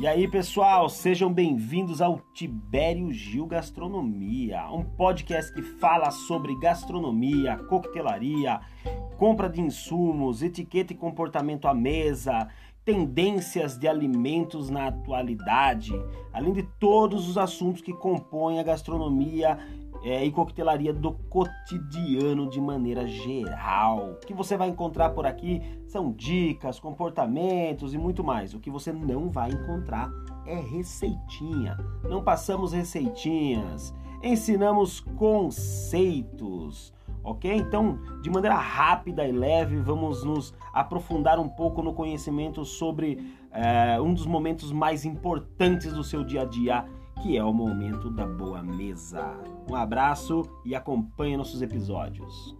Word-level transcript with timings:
E 0.00 0.06
aí, 0.06 0.26
pessoal, 0.26 0.88
sejam 0.88 1.30
bem-vindos 1.30 2.00
ao 2.00 2.22
Tibério 2.32 3.12
Gil 3.12 3.44
Gastronomia, 3.44 4.66
um 4.72 4.82
podcast 4.82 5.52
que 5.52 5.60
fala 5.60 6.10
sobre 6.10 6.58
gastronomia, 6.58 7.58
coquetelaria, 7.68 8.62
compra 9.18 9.46
de 9.46 9.60
insumos, 9.60 10.42
etiqueta 10.42 10.94
e 10.94 10.96
comportamento 10.96 11.68
à 11.68 11.74
mesa, 11.74 12.48
tendências 12.82 13.76
de 13.76 13.86
alimentos 13.86 14.70
na 14.70 14.86
atualidade, 14.86 15.92
além 16.32 16.54
de 16.54 16.62
todos 16.78 17.28
os 17.28 17.36
assuntos 17.36 17.82
que 17.82 17.92
compõem 17.92 18.58
a 18.58 18.62
gastronomia 18.62 19.58
é, 20.02 20.24
e 20.24 20.30
coquetelaria 20.30 20.92
do 20.92 21.12
cotidiano 21.12 22.48
de 22.48 22.60
maneira 22.60 23.06
geral. 23.06 24.12
O 24.12 24.26
que 24.26 24.34
você 24.34 24.56
vai 24.56 24.68
encontrar 24.68 25.10
por 25.10 25.26
aqui 25.26 25.62
são 25.86 26.12
dicas, 26.12 26.80
comportamentos 26.80 27.92
e 27.92 27.98
muito 27.98 28.24
mais. 28.24 28.54
O 28.54 28.60
que 28.60 28.70
você 28.70 28.92
não 28.92 29.30
vai 29.30 29.50
encontrar 29.50 30.10
é 30.46 30.58
receitinha. 30.58 31.76
Não 32.08 32.22
passamos 32.22 32.72
receitinhas, 32.72 33.94
ensinamos 34.22 35.00
conceitos. 35.00 36.92
Ok? 37.22 37.54
Então, 37.54 37.98
de 38.22 38.30
maneira 38.30 38.56
rápida 38.56 39.26
e 39.26 39.32
leve, 39.32 39.76
vamos 39.76 40.24
nos 40.24 40.54
aprofundar 40.72 41.38
um 41.38 41.48
pouco 41.48 41.82
no 41.82 41.92
conhecimento 41.92 42.64
sobre 42.64 43.36
é, 43.52 44.00
um 44.00 44.14
dos 44.14 44.24
momentos 44.24 44.72
mais 44.72 45.04
importantes 45.04 45.92
do 45.92 46.02
seu 46.02 46.24
dia 46.24 46.42
a 46.42 46.44
dia 46.46 46.86
que 47.22 47.36
é 47.36 47.44
o 47.44 47.52
momento 47.52 48.10
da 48.10 48.26
boa 48.26 48.62
mesa. 48.62 49.38
Um 49.70 49.74
abraço 49.74 50.42
e 50.64 50.74
acompanhe 50.74 51.36
nossos 51.36 51.60
episódios. 51.60 52.56